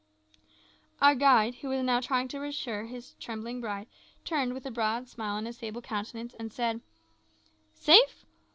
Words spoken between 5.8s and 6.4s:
countenance,